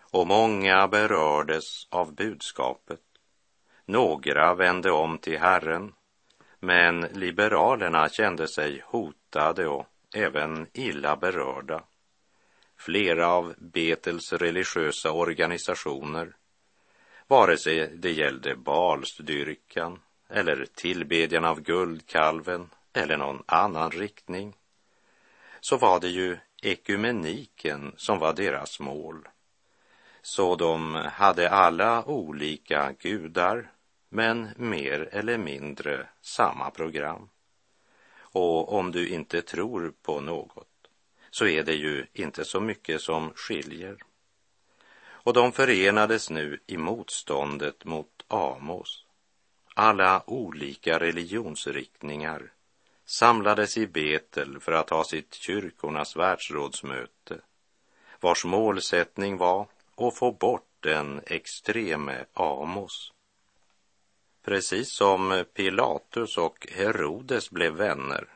och 0.00 0.26
många 0.26 0.88
berördes 0.88 1.86
av 1.90 2.14
budskapet. 2.14 3.00
Några 3.86 4.54
vände 4.54 4.90
om 4.90 5.18
till 5.18 5.38
Herren, 5.38 5.92
men 6.60 7.00
liberalerna 7.00 8.08
kände 8.08 8.48
sig 8.48 8.82
hotade 8.86 9.66
och 9.66 9.86
även 10.14 10.66
illa 10.72 11.16
berörda. 11.16 11.84
Flera 12.76 13.28
av 13.28 13.54
Betels 13.58 14.32
religiösa 14.32 15.12
organisationer, 15.12 16.36
vare 17.26 17.56
sig 17.56 17.90
det 17.96 18.12
gällde 18.12 18.56
balsdyrkan 18.56 20.00
eller 20.28 20.66
tillbedjan 20.74 21.44
av 21.44 21.60
guldkalven 21.60 22.70
eller 22.92 23.16
någon 23.16 23.42
annan 23.46 23.90
riktning, 23.90 24.56
så 25.60 25.76
var 25.76 26.00
det 26.00 26.08
ju 26.08 26.38
ekumeniken 26.62 27.92
som 27.96 28.18
var 28.18 28.32
deras 28.32 28.80
mål. 28.80 29.28
Så 30.22 30.56
de 30.56 30.94
hade 30.94 31.50
alla 31.50 32.04
olika 32.04 32.92
gudar, 32.98 33.70
men 34.14 34.48
mer 34.56 35.08
eller 35.12 35.38
mindre 35.38 36.08
samma 36.20 36.70
program. 36.70 37.28
Och 38.16 38.72
om 38.72 38.92
du 38.92 39.08
inte 39.08 39.42
tror 39.42 39.92
på 40.02 40.20
något 40.20 40.68
så 41.30 41.46
är 41.46 41.62
det 41.62 41.74
ju 41.74 42.06
inte 42.12 42.44
så 42.44 42.60
mycket 42.60 43.00
som 43.00 43.32
skiljer. 43.34 43.96
Och 44.96 45.32
de 45.32 45.52
förenades 45.52 46.30
nu 46.30 46.60
i 46.66 46.76
motståndet 46.76 47.84
mot 47.84 48.24
Amos. 48.28 49.06
Alla 49.74 50.22
olika 50.26 50.98
religionsriktningar 50.98 52.52
samlades 53.04 53.76
i 53.76 53.86
Betel 53.86 54.60
för 54.60 54.72
att 54.72 54.90
ha 54.90 55.04
sitt 55.04 55.34
kyrkornas 55.34 56.16
världsrådsmöte 56.16 57.40
vars 58.20 58.44
målsättning 58.44 59.36
var 59.36 59.68
att 59.96 60.18
få 60.18 60.32
bort 60.32 60.68
den 60.80 61.20
extreme 61.26 62.24
Amos. 62.32 63.13
Precis 64.44 64.92
som 64.92 65.44
Pilatus 65.54 66.38
och 66.38 66.66
Herodes 66.70 67.50
blev 67.50 67.72
vänner 67.72 68.28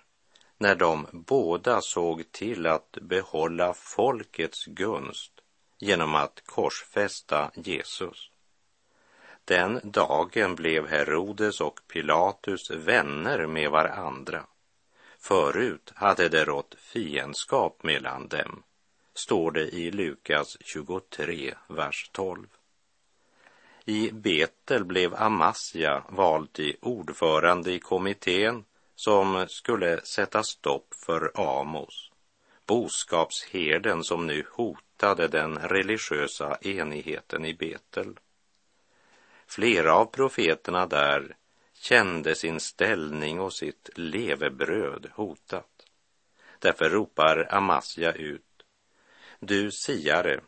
när 0.58 0.74
de 0.74 1.06
båda 1.12 1.80
såg 1.80 2.32
till 2.32 2.66
att 2.66 2.98
behålla 3.00 3.74
folkets 3.74 4.64
gunst 4.66 5.32
genom 5.78 6.14
att 6.14 6.42
korsfästa 6.46 7.50
Jesus. 7.54 8.30
Den 9.44 9.80
dagen 9.84 10.54
blev 10.54 10.86
Herodes 10.86 11.60
och 11.60 11.80
Pilatus 11.88 12.70
vänner 12.70 13.46
med 13.46 13.70
varandra. 13.70 14.46
Förut 15.18 15.92
hade 15.94 16.28
det 16.28 16.44
rått 16.44 16.74
fiendskap 16.78 17.82
mellan 17.82 18.28
dem, 18.28 18.62
står 19.14 19.50
det 19.50 19.68
i 19.68 19.90
Lukas 19.90 20.56
23, 20.60 21.54
vers 21.68 22.10
12. 22.12 22.46
I 23.90 24.12
Betel 24.12 24.84
blev 24.84 25.14
Amasja 25.14 26.04
vald 26.08 26.52
till 26.52 26.76
ordförande 26.80 27.72
i 27.72 27.78
kommittén 27.78 28.64
som 28.94 29.46
skulle 29.48 30.00
sätta 30.00 30.42
stopp 30.42 30.94
för 30.94 31.32
Amos, 31.34 32.12
boskapsherden 32.66 34.04
som 34.04 34.26
nu 34.26 34.44
hotade 34.50 35.28
den 35.28 35.58
religiösa 35.58 36.58
enigheten 36.60 37.44
i 37.44 37.54
Betel. 37.54 38.18
Flera 39.46 39.94
av 39.94 40.04
profeterna 40.04 40.86
där 40.86 41.36
kände 41.74 42.34
sin 42.34 42.60
ställning 42.60 43.40
och 43.40 43.52
sitt 43.52 43.90
levebröd 43.94 45.10
hotat. 45.14 45.86
Därför 46.58 46.90
ropar 46.90 47.48
Amasja 47.50 48.12
ut. 48.12 48.64
Du 49.40 49.70
siare, 49.70 50.40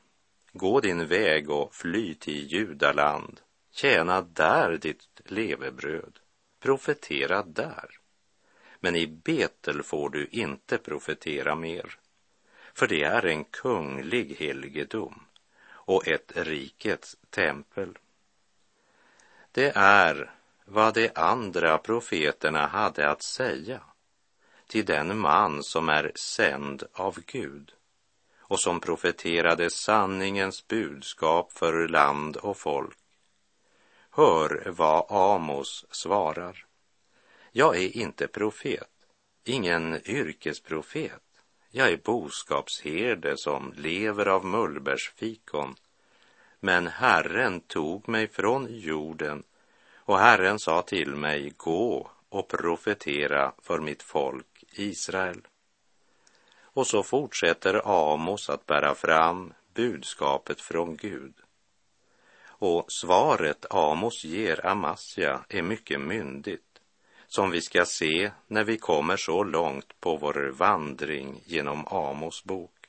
gå 0.53 0.81
din 0.81 1.07
väg 1.07 1.51
och 1.51 1.75
fly 1.75 2.15
till 2.15 2.53
Judaland. 2.53 3.41
Tjäna 3.73 4.21
där 4.21 4.77
ditt 4.77 5.21
levebröd. 5.25 6.19
Profetera 6.61 7.43
där 7.43 8.01
men 8.81 8.97
i 8.97 9.07
Betel 9.07 9.83
får 9.83 10.11
du 10.11 10.27
inte 10.27 10.79
profetera 10.79 11.55
mer, 11.55 11.99
för 12.75 12.87
det 12.87 13.03
är 13.03 13.27
en 13.27 13.45
kunglig 13.45 14.37
helgedom 14.39 15.21
och 15.69 16.09
ett 16.09 16.33
rikets 16.35 17.17
tempel. 17.31 17.99
Det 19.53 19.73
är 19.77 20.31
vad 20.65 20.95
de 20.95 21.11
andra 21.15 21.79
profeterna 21.79 22.67
hade 22.67 23.11
att 23.11 23.23
säga 23.23 23.81
till 24.67 24.85
den 24.85 25.19
man 25.19 25.63
som 25.63 25.89
är 25.89 26.13
sänd 26.15 26.83
av 26.93 27.19
Gud 27.27 27.73
och 28.51 28.61
som 28.61 28.81
profeterade 28.81 29.71
sanningens 29.71 30.69
budskap 30.69 31.53
för 31.53 31.89
land 31.89 32.37
och 32.37 32.57
folk. 32.57 32.99
Hör 34.11 34.73
vad 34.77 35.07
Amos 35.09 35.87
svarar. 35.91 36.67
Jag 37.53 37.77
är 37.77 37.97
inte 37.97 38.27
profet, 38.27 38.91
ingen 39.45 40.09
yrkesprofet. 40.11 41.23
Jag 41.71 41.89
är 41.89 41.97
boskapsherde 41.97 43.37
som 43.37 43.73
lever 43.77 44.29
av 44.29 44.45
mullbärsfikon. 44.45 45.75
Men 46.61 46.87
Herren 46.87 47.61
tog 47.61 48.09
mig 48.09 48.29
från 48.29 48.67
jorden 48.71 49.43
och 49.95 50.19
Herren 50.19 50.59
sa 50.59 50.83
till 50.83 51.15
mig, 51.15 51.53
gå 51.57 52.11
och 52.29 52.49
profetera 52.49 53.53
för 53.63 53.81
mitt 53.81 54.03
folk 54.03 54.65
Israel. 54.73 55.41
Och 56.73 56.87
så 56.87 57.03
fortsätter 57.03 57.83
Amos 57.85 58.51
att 58.51 58.67
bära 58.67 58.95
fram 58.95 59.53
budskapet 59.75 60.61
från 60.61 60.97
Gud. 60.97 61.35
Och 62.47 62.93
svaret 62.93 63.67
Amos 63.71 64.25
ger 64.25 64.67
Amasja 64.67 65.45
är 65.49 65.63
mycket 65.63 66.01
myndigt 66.01 66.81
som 67.27 67.51
vi 67.51 67.61
ska 67.61 67.85
se 67.85 68.31
när 68.47 68.65
vi 68.65 68.79
kommer 68.79 69.17
så 69.17 69.45
långt 69.45 70.01
på 70.01 70.17
vår 70.17 70.51
vandring 70.51 71.43
genom 71.47 71.87
Amos 71.89 72.45
bok. 72.45 72.80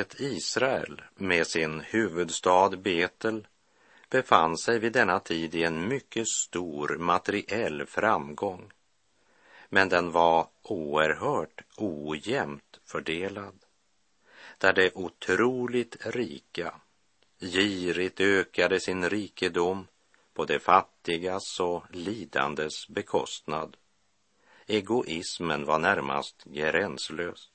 Folket 0.00 0.20
Israel 0.20 1.02
med 1.16 1.46
sin 1.46 1.80
huvudstad 1.80 2.76
Betel 2.76 3.46
befann 4.10 4.56
sig 4.58 4.78
vid 4.78 4.92
denna 4.92 5.20
tid 5.20 5.54
i 5.54 5.64
en 5.64 5.88
mycket 5.88 6.28
stor 6.28 6.98
materiell 6.98 7.86
framgång. 7.86 8.72
Men 9.68 9.88
den 9.88 10.12
var 10.12 10.48
oerhört 10.62 11.62
ojämnt 11.76 12.80
fördelad. 12.84 13.54
Där 14.58 14.72
det 14.72 14.92
otroligt 14.94 16.06
rika 16.06 16.74
girigt 17.40 18.20
ökade 18.20 18.80
sin 18.80 19.10
rikedom 19.10 19.86
på 20.34 20.44
de 20.44 20.58
fattigas 20.58 21.60
och 21.60 21.84
lidandes 21.90 22.88
bekostnad. 22.88 23.76
Egoismen 24.66 25.64
var 25.64 25.78
närmast 25.78 26.44
gränslös. 26.44 27.49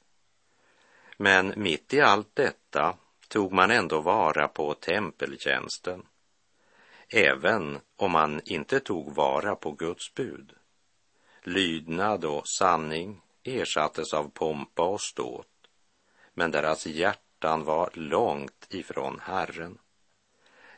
Men 1.18 1.54
mitt 1.56 1.94
i 1.94 2.02
allt 2.02 2.36
detta 2.36 2.98
tog 3.28 3.54
man 3.54 3.72
ändå 3.72 4.02
vara 4.02 4.48
på 4.48 4.74
tempeltjänsten, 4.74 6.04
även 7.10 7.80
om 7.96 8.12
man 8.12 8.42
inte 8.46 8.80
tog 8.80 9.16
vara 9.16 9.56
på 9.56 9.72
Guds 9.72 10.14
bud. 10.14 10.54
Lydnad 11.44 12.26
och 12.26 12.48
sanning 12.48 13.22
ersattes 13.44 14.14
av 14.14 14.30
pompa 14.30 14.84
och 14.84 15.02
ståt, 15.02 15.48
men 16.34 16.52
deras 16.52 16.86
hjärtan 16.86 17.64
var 17.64 17.90
långt 17.94 18.68
ifrån 18.70 19.20
Herren. 19.24 19.78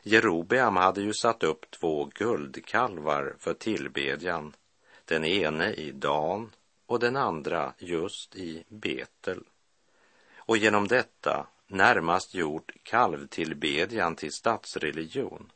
Jerobeam 0.02 0.76
hade 0.76 1.00
ju 1.00 1.12
satt 1.14 1.42
upp 1.42 1.70
två 1.70 2.10
guldkalvar 2.14 3.36
för 3.38 3.54
tillbedjan, 3.54 4.56
den 5.04 5.24
ene 5.24 5.72
i 5.72 5.92
Dan 5.92 6.50
och 6.86 7.00
den 7.00 7.16
andra 7.16 7.72
just 7.78 8.36
i 8.36 8.64
Betel. 8.68 9.44
Och 10.48 10.56
genom 10.56 10.88
detta 10.88 11.46
närmast 11.66 12.34
gjort 12.34 12.72
kalvtillbedjan 12.82 14.16
till 14.16 14.32
statsreligion, 14.32 15.52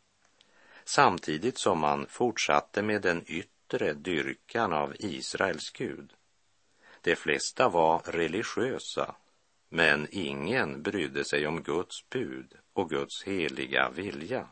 samtidigt 0.85 1.59
som 1.59 1.78
man 1.78 2.07
fortsatte 2.07 2.83
med 2.83 3.02
den 3.02 3.24
yttre 3.26 3.92
dyrkan 3.92 4.72
av 4.72 4.94
Israels 4.98 5.70
Gud. 5.70 6.12
De 7.00 7.16
flesta 7.16 7.68
var 7.68 8.02
religiösa, 8.05 9.14
men 9.68 10.09
ingen 10.11 10.83
brydde 10.83 11.24
sig 11.24 11.46
om 11.46 11.62
Guds 11.62 12.09
bud 12.09 12.55
och 12.72 12.90
Guds 12.90 13.24
heliga 13.24 13.90
vilja. 13.90 14.48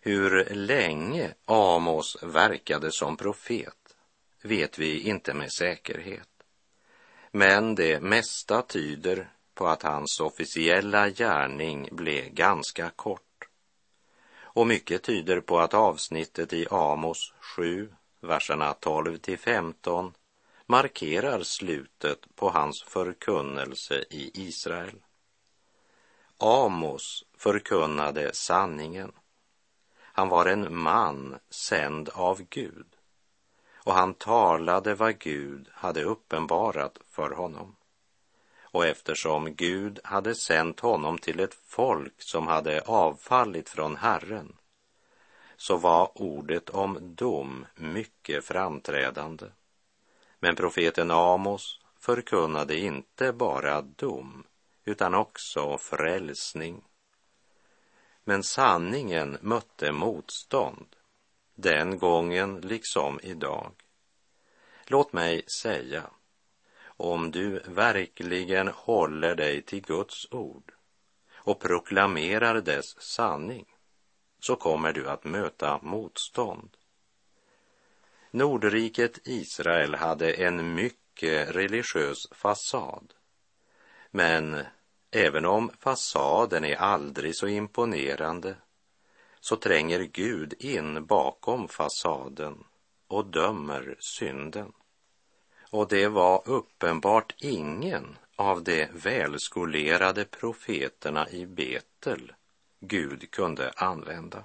Hur 0.00 0.44
länge 0.54 1.34
Amos 1.44 2.22
verkade 2.22 2.92
som 2.92 3.16
profet 3.16 3.96
vet 4.42 4.78
vi 4.78 5.00
inte 5.00 5.34
med 5.34 5.52
säkerhet. 5.52 6.28
Men 7.30 7.74
det 7.74 8.00
mesta 8.00 8.62
tyder 8.62 9.30
på 9.54 9.66
att 9.66 9.82
hans 9.82 10.20
officiella 10.20 11.08
gärning 11.10 11.88
blev 11.92 12.28
ganska 12.28 12.90
kort. 12.90 13.48
Och 14.34 14.66
mycket 14.66 15.02
tyder 15.02 15.40
på 15.40 15.58
att 15.58 15.74
avsnittet 15.74 16.52
i 16.52 16.66
Amos 16.70 17.34
7, 17.40 17.92
verserna 18.20 18.72
12 18.72 19.16
till 19.16 19.38
15 19.38 20.14
markerar 20.66 21.42
slutet 21.42 22.36
på 22.36 22.50
hans 22.50 22.82
förkunnelse 22.82 24.04
i 24.10 24.30
Israel. 24.48 25.02
Amos 26.38 27.24
förkunnade 27.36 28.34
sanningen. 28.34 29.12
Han 29.98 30.28
var 30.28 30.46
en 30.46 30.76
man 30.76 31.38
sänd 31.50 32.08
av 32.08 32.42
Gud 32.50 32.86
och 33.84 33.94
han 33.94 34.14
talade 34.14 34.94
vad 34.94 35.18
Gud 35.18 35.68
hade 35.72 36.04
uppenbarat 36.04 36.98
för 37.10 37.30
honom. 37.30 37.76
Och 38.72 38.86
eftersom 38.86 39.54
Gud 39.54 40.00
hade 40.04 40.34
sänt 40.34 40.80
honom 40.80 41.18
till 41.18 41.40
ett 41.40 41.54
folk 41.66 42.22
som 42.22 42.46
hade 42.46 42.80
avfallit 42.80 43.68
från 43.68 43.96
Herren 43.96 44.56
så 45.56 45.76
var 45.76 46.22
ordet 46.22 46.70
om 46.70 47.14
dom 47.14 47.66
mycket 47.74 48.44
framträdande. 48.44 49.46
Men 50.38 50.56
profeten 50.56 51.10
Amos 51.10 51.80
förkunnade 51.98 52.78
inte 52.78 53.32
bara 53.32 53.82
dom 53.82 54.44
utan 54.84 55.14
också 55.14 55.78
frälsning. 55.78 56.84
Men 58.24 58.42
sanningen 58.42 59.38
mötte 59.40 59.92
motstånd, 59.92 60.96
den 61.54 61.98
gången 61.98 62.60
liksom 62.60 63.20
idag. 63.22 63.72
Låt 64.86 65.12
mig 65.12 65.42
säga, 65.60 66.10
om 67.02 67.30
du 67.30 67.62
verkligen 67.66 68.68
håller 68.68 69.34
dig 69.34 69.62
till 69.62 69.82
Guds 69.82 70.26
ord 70.30 70.72
och 71.34 71.60
proklamerar 71.60 72.60
dess 72.60 73.00
sanning, 73.00 73.66
så 74.40 74.56
kommer 74.56 74.92
du 74.92 75.08
att 75.08 75.24
möta 75.24 75.78
motstånd. 75.82 76.76
Nordriket 78.30 79.18
Israel 79.24 79.94
hade 79.94 80.32
en 80.32 80.74
mycket 80.74 81.56
religiös 81.56 82.28
fasad 82.30 83.14
men 84.10 84.60
även 85.10 85.44
om 85.44 85.70
fasaden 85.80 86.64
är 86.64 86.76
aldrig 86.76 87.36
så 87.36 87.48
imponerande 87.48 88.56
så 89.40 89.56
tränger 89.56 90.00
Gud 90.00 90.54
in 90.58 91.06
bakom 91.06 91.68
fasaden 91.68 92.64
och 93.08 93.26
dömer 93.26 93.96
synden. 93.98 94.72
Och 95.72 95.88
det 95.88 96.08
var 96.08 96.42
uppenbart 96.44 97.34
ingen 97.38 98.18
av 98.36 98.62
de 98.62 98.86
välskolerade 98.92 100.24
profeterna 100.24 101.28
i 101.30 101.46
Betel 101.46 102.32
Gud 102.80 103.30
kunde 103.30 103.72
använda. 103.76 104.44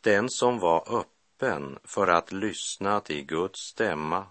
Den 0.00 0.30
som 0.30 0.58
var 0.58 0.98
öppen 0.98 1.78
för 1.84 2.06
att 2.06 2.32
lyssna 2.32 3.00
till 3.00 3.26
Guds 3.26 3.60
stämma 3.60 4.26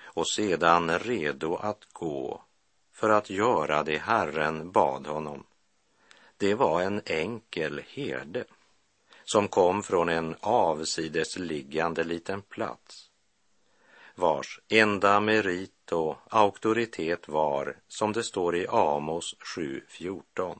och 0.00 0.28
sedan 0.28 0.98
redo 0.98 1.56
att 1.56 1.92
gå 1.92 2.42
för 2.92 3.10
att 3.10 3.30
göra 3.30 3.82
det 3.82 3.98
Herren 3.98 4.70
bad 4.70 5.06
honom. 5.06 5.44
Det 6.36 6.54
var 6.54 6.82
en 6.82 7.02
enkel 7.06 7.82
herde 7.88 8.44
som 9.24 9.48
kom 9.48 9.82
från 9.82 10.08
en 10.08 10.36
avsidesliggande 10.40 12.04
liten 12.04 12.42
plats 12.42 13.07
vars 14.18 14.60
enda 14.68 15.20
merit 15.20 15.92
och 15.92 16.16
auktoritet 16.30 17.28
var, 17.28 17.76
som 17.88 18.12
det 18.12 18.22
står 18.22 18.56
i 18.56 18.66
Amos 18.66 19.36
7.14. 19.56 20.58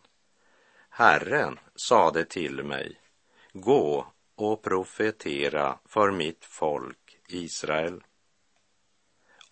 Herren 0.88 1.58
sade 1.74 2.24
till 2.24 2.62
mig, 2.62 3.00
gå 3.52 4.06
och 4.36 4.62
profetera 4.62 5.78
för 5.84 6.10
mitt 6.10 6.44
folk 6.44 7.18
Israel. 7.28 8.02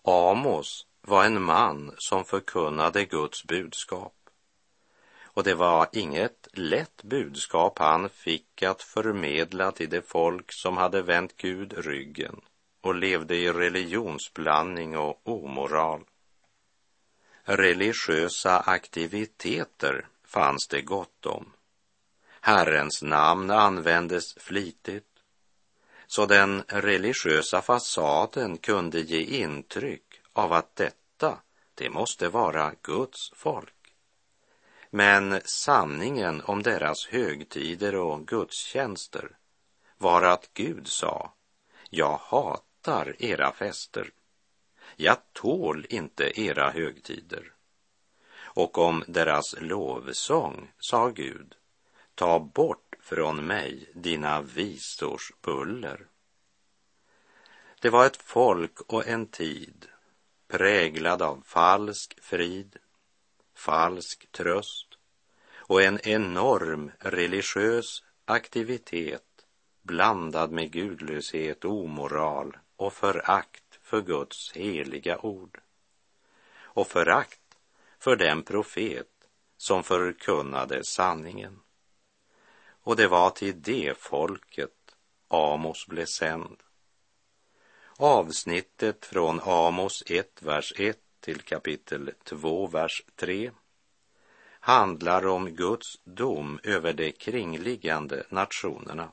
Amos 0.01 0.87
var 1.01 1.25
en 1.25 1.41
man 1.41 1.95
som 1.97 2.25
förkunnade 2.25 3.05
Guds 3.05 3.43
budskap. 3.43 4.15
Och 5.23 5.43
det 5.43 5.55
var 5.55 5.87
inget 5.91 6.47
lätt 6.53 7.03
budskap 7.03 7.79
han 7.79 8.09
fick 8.09 8.63
att 8.63 8.81
förmedla 8.81 9.71
till 9.71 9.89
det 9.89 10.09
folk 10.09 10.51
som 10.51 10.77
hade 10.77 11.01
vänt 11.01 11.37
Gud 11.37 11.73
ryggen 11.77 12.41
och 12.87 12.95
levde 12.95 13.35
i 13.35 13.51
religionsblandning 13.51 14.97
och 14.97 15.21
omoral. 15.23 16.03
Religiösa 17.43 18.59
aktiviteter 18.59 20.07
fanns 20.25 20.67
det 20.67 20.81
gott 20.81 21.25
om. 21.25 21.53
Herrens 22.41 23.01
namn 23.01 23.51
användes 23.51 24.33
flitigt, 24.33 25.05
så 26.07 26.25
den 26.25 26.63
religiösa 26.67 27.61
fasaden 27.61 28.57
kunde 28.57 28.99
ge 28.99 29.21
intryck 29.43 30.21
av 30.33 30.53
att 30.53 30.75
detta, 30.75 31.37
det 31.75 31.89
måste 31.89 32.29
vara 32.29 32.73
Guds 32.81 33.31
folk. 33.35 33.93
Men 34.89 35.41
sanningen 35.45 36.41
om 36.41 36.63
deras 36.63 37.07
högtider 37.07 37.95
och 37.95 38.27
gudstjänster 38.27 39.37
var 39.97 40.21
att 40.21 40.49
Gud 40.53 40.87
sa, 40.87 41.33
jag 41.89 42.17
hatar 42.17 42.66
era 43.19 43.51
fester. 43.51 44.11
Jag 44.95 45.17
tål 45.33 45.85
inte 45.89 46.41
era 46.41 46.69
högtider. 46.69 47.53
Och 48.37 48.77
om 48.77 49.03
deras 49.07 49.55
lovsång 49.59 50.71
sa 50.79 51.09
Gud, 51.09 51.55
ta 52.15 52.39
bort 52.39 52.95
från 52.99 53.45
mig 53.45 53.89
dina 53.93 54.41
visors 54.41 55.31
buller. 55.41 56.07
Det 57.81 57.89
var 57.89 58.05
ett 58.05 58.17
folk 58.17 58.81
och 58.81 59.07
en 59.07 59.27
tid 59.27 59.85
präglad 60.47 61.21
av 61.21 61.43
falsk 61.45 62.19
frid, 62.21 62.75
falsk 63.55 64.31
tröst 64.31 64.87
och 65.55 65.81
en 65.81 65.99
enorm 66.07 66.91
religiös 66.99 68.03
aktivitet 68.25 69.23
blandad 69.81 70.51
med 70.51 70.71
gudlöshet, 70.71 71.65
omoral 71.65 72.57
och 72.77 72.93
förakt 72.93 73.79
för 73.81 74.01
Guds 74.01 74.51
heliga 74.51 75.17
ord. 75.17 75.61
Och 76.59 76.87
förakt 76.87 77.57
för 77.99 78.15
den 78.15 78.43
profet 78.43 79.07
som 79.57 79.83
förkunnade 79.83 80.83
sanningen. 80.83 81.59
Och 82.81 82.95
det 82.95 83.07
var 83.07 83.29
till 83.29 83.61
det 83.61 83.97
folket 83.97 84.95
Amos 85.27 85.87
blev 85.87 86.05
sänd. 86.05 86.63
Avsnittet 87.97 89.05
från 89.05 89.39
Amos 89.43 90.03
1, 90.05 90.41
vers 90.41 90.73
1 90.75 90.99
till 91.19 91.41
kapitel 91.41 92.13
2, 92.23 92.67
vers 92.67 93.03
3 93.15 93.51
handlar 94.59 95.27
om 95.27 95.49
Guds 95.49 95.99
dom 96.03 96.59
över 96.63 96.93
de 96.93 97.11
kringliggande 97.11 98.25
nationerna. 98.29 99.11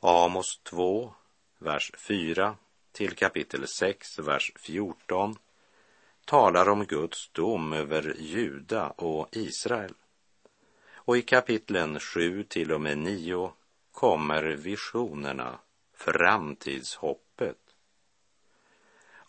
Amos 0.00 0.60
2, 0.62 1.14
vers 1.58 1.92
4 1.96 2.56
till 2.92 3.14
kapitel 3.14 3.68
6, 3.68 4.18
vers 4.18 4.52
14 4.56 5.36
talar 6.24 6.68
om 6.68 6.84
Guds 6.84 7.28
dom 7.28 7.72
över 7.72 8.14
Juda 8.18 8.88
och 8.88 9.28
Israel. 9.32 9.94
Och 10.94 11.16
i 11.16 11.22
kapitlen 11.22 12.00
7 12.00 12.42
till 12.42 12.72
och 12.72 12.80
med 12.80 12.98
9 12.98 13.52
kommer 13.92 14.42
visionerna, 14.42 15.58
framtidshoppet. 15.94 17.58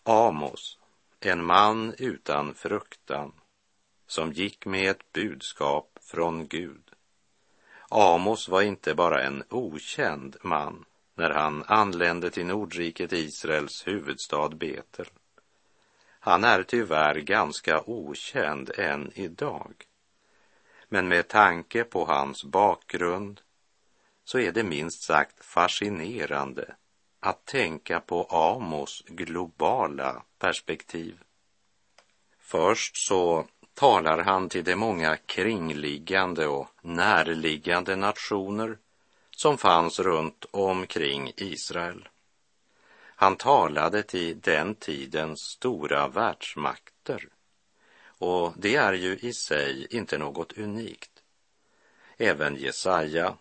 Amos, 0.02 0.78
en 1.20 1.44
man 1.44 1.94
utan 1.98 2.54
fruktan, 2.54 3.32
som 4.06 4.32
gick 4.32 4.66
med 4.66 4.90
ett 4.90 5.12
budskap 5.12 5.98
från 6.02 6.48
Gud. 6.48 6.90
Amos 7.88 8.48
var 8.48 8.62
inte 8.62 8.94
bara 8.94 9.22
en 9.22 9.44
okänd 9.50 10.36
man 10.42 10.84
när 11.18 11.30
han 11.30 11.64
anlände 11.66 12.30
till 12.30 12.46
Nordriket 12.46 13.12
Israels 13.12 13.86
huvudstad 13.86 14.48
Betel. 14.48 15.06
Han 16.20 16.44
är 16.44 16.62
tyvärr 16.62 17.14
ganska 17.14 17.82
okänd 17.86 18.70
än 18.78 19.12
idag. 19.14 19.74
Men 20.88 21.08
med 21.08 21.28
tanke 21.28 21.84
på 21.84 22.04
hans 22.04 22.44
bakgrund 22.44 23.40
så 24.24 24.38
är 24.38 24.52
det 24.52 24.62
minst 24.62 25.02
sagt 25.02 25.44
fascinerande 25.44 26.74
att 27.20 27.44
tänka 27.44 28.00
på 28.00 28.24
Amos 28.24 29.04
globala 29.06 30.22
perspektiv. 30.38 31.18
Först 32.38 32.96
så 32.96 33.46
talar 33.74 34.18
han 34.18 34.48
till 34.48 34.64
de 34.64 34.76
många 34.76 35.16
kringliggande 35.16 36.46
och 36.46 36.68
närliggande 36.82 37.96
nationer 37.96 38.78
som 39.40 39.58
fanns 39.58 40.00
runt 40.00 40.44
omkring 40.50 41.32
Israel. 41.36 42.08
Han 43.16 43.36
talade 43.36 44.02
till 44.02 44.40
den 44.40 44.74
tidens 44.74 45.40
stora 45.40 46.08
världsmakter 46.08 47.28
och 48.18 48.52
det 48.56 48.76
är 48.76 48.92
ju 48.92 49.16
i 49.16 49.32
sig 49.32 49.86
inte 49.90 50.18
något 50.18 50.58
unikt. 50.58 51.10
Även 52.16 52.56
Jesaja, 52.56 53.36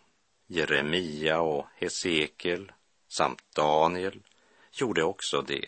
Jeremia 0.47 1.41
och 1.41 1.65
Hesekiel 1.75 2.71
samt 3.07 3.43
Daniel 3.55 4.21
gjorde 4.71 5.03
också 5.03 5.41
det. 5.41 5.65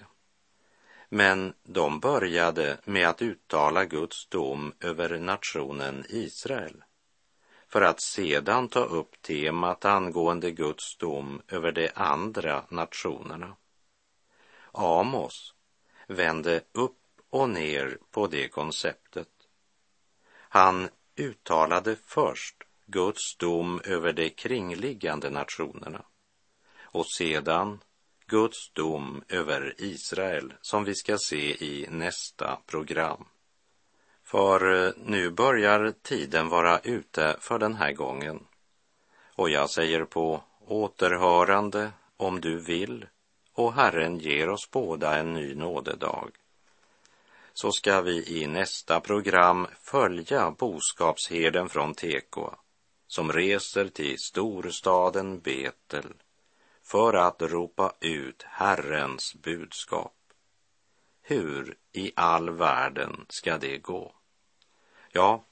Men 1.10 1.54
de 1.64 2.00
började 2.00 2.78
med 2.86 3.10
att 3.10 3.22
uttala 3.22 3.86
Guds 3.86 4.28
dom 4.28 4.74
över 4.80 5.20
nationen 5.20 6.06
Israel 6.10 6.84
för 7.70 7.82
att 7.82 8.02
sedan 8.02 8.68
ta 8.68 8.80
upp 8.80 9.22
temat 9.22 9.86
angående 9.86 10.52
Guds 10.52 10.98
dom 10.98 11.42
över 11.48 11.72
de 11.72 11.90
andra 11.96 12.64
nationerna. 12.70 13.56
Amos 14.72 15.54
vände 16.08 16.62
upp 16.72 16.96
och 17.30 17.50
ner 17.50 17.98
på 18.12 18.28
det 18.28 18.48
konceptet. 18.48 19.30
Han 20.32 20.90
uttalade 21.16 21.96
först 22.06 22.56
Guds 22.86 23.38
dom 23.38 23.82
över 23.86 24.14
de 24.14 24.30
kringliggande 24.30 25.30
nationerna 25.30 26.06
och 26.82 27.08
sedan 27.08 27.80
Guds 28.26 28.72
dom 28.74 29.24
över 29.28 29.76
Israel 29.78 30.54
som 30.62 30.84
vi 30.84 30.96
ska 30.96 31.18
se 31.18 31.66
i 31.66 31.88
nästa 31.90 32.60
program. 32.66 33.26
För 34.32 34.86
eh, 34.88 34.94
nu 34.98 35.30
börjar 35.30 35.94
tiden 36.02 36.50
vara 36.50 36.80
ute 36.80 37.36
för 37.40 37.60
den 37.60 37.76
här 37.76 37.92
gången. 37.92 38.44
Och 39.36 39.50
jag 39.50 39.70
säger 39.70 40.06
på 40.06 40.44
återhörande 40.66 41.92
om 42.18 42.42
du 42.42 42.60
vill 42.60 43.06
och 43.54 43.74
Herren 43.74 44.20
ger 44.20 44.50
oss 44.50 44.72
båda 44.72 45.18
en 45.18 45.34
ny 45.34 45.56
nådedag. 45.56 46.30
Så 47.54 47.72
ska 47.72 48.02
vi 48.02 48.42
i 48.42 48.48
nästa 48.48 49.00
program 49.00 49.68
följa 49.82 50.52
boskapsherden 50.52 51.70
från 51.70 51.94
Tekoa 51.94 52.56
som 53.08 53.32
reser 53.32 53.88
till 53.88 54.20
storstaden 54.20 55.40
Betel 55.40 56.14
för 56.84 57.14
att 57.14 57.42
ropa 57.42 57.94
ut 58.00 58.44
Herrens 58.48 59.36
budskap. 59.36 60.16
Hur 61.22 61.76
i 61.92 62.12
all 62.16 62.50
världen 62.50 63.26
ska 63.30 63.58
det 63.58 63.78
gå? 63.78 64.16
Ja, 65.12 65.44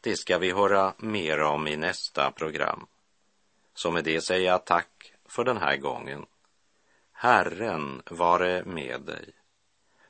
det 0.00 0.16
ska 0.16 0.38
vi 0.38 0.52
höra 0.52 0.94
mer 0.98 1.40
om 1.40 1.66
i 1.66 1.76
nästa 1.76 2.30
program. 2.30 2.86
Så 3.74 3.90
med 3.90 4.04
det 4.04 4.20
säger 4.20 4.46
jag 4.46 4.64
tack 4.64 5.12
för 5.28 5.44
den 5.44 5.56
här 5.56 5.76
gången. 5.76 6.26
Herren 7.12 8.02
vare 8.10 8.64
med 8.64 9.00
dig, 9.00 9.24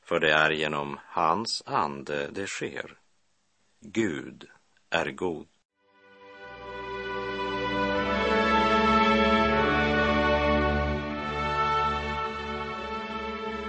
för 0.02 0.20
det 0.20 0.32
är 0.32 0.50
genom 0.50 0.98
hans 1.06 1.62
ande 1.66 2.28
det 2.30 2.46
sker. 2.46 2.98
Gud 3.80 4.48
är 4.90 5.10
god. 5.10 5.46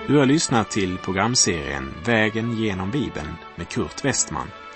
Du 0.08 0.18
har 0.18 0.26
lyssnat 0.26 0.72
till 0.72 0.98
programserien 0.98 1.94
Vägen 2.06 2.58
genom 2.58 2.92
Bibeln 2.92 3.36
med 3.56 3.70
Kurt 3.70 4.06
Westman 4.06 4.52